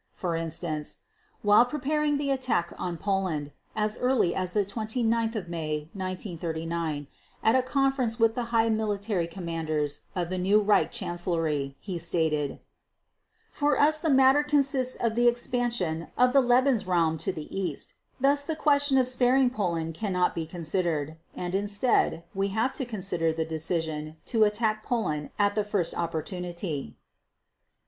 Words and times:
For 0.15 0.35
instance, 0.35 0.97
while 1.43 1.63
preparing 1.63 2.13
for 2.15 2.23
the 2.23 2.31
attack 2.31 2.73
on 2.75 2.97
Poland, 2.97 3.51
as 3.75 3.99
early 3.99 4.33
as 4.33 4.53
29 4.55 5.05
May 5.47 5.89
1939, 5.93 7.05
at 7.43 7.53
a 7.53 7.61
conference 7.61 8.17
with 8.19 8.33
the 8.33 8.45
high 8.45 8.69
military 8.69 9.27
commanders 9.27 10.01
of 10.15 10.31
the 10.31 10.39
new 10.39 10.59
Reich 10.59 10.91
Chancellery, 10.91 11.77
he 11.79 11.99
stated: 11.99 12.59
"For 13.51 13.79
us 13.79 13.99
the 13.99 14.09
matter 14.09 14.41
consists 14.41 14.95
of 14.95 15.13
the 15.13 15.27
expansion 15.27 16.07
of 16.17 16.33
'Lebensraum' 16.33 17.19
to 17.19 17.31
the 17.31 17.55
East. 17.55 17.93
Thus 18.19 18.41
the 18.41 18.55
question 18.55 18.97
of 18.97 19.07
sparing 19.07 19.51
Poland 19.51 19.93
cannot 19.93 20.33
be 20.33 20.47
considered, 20.47 21.15
and, 21.35 21.53
instead, 21.53 22.23
we 22.33 22.47
have 22.47 22.73
to 22.73 22.85
consider 22.85 23.31
the 23.31 23.45
decision 23.45 24.17
to 24.25 24.45
attack 24.45 24.81
Poland 24.81 25.29
at 25.37 25.53
the 25.53 25.63
first 25.63 25.93
opportunity." 25.93 26.97